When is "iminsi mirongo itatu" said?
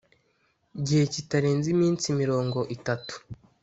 1.75-3.13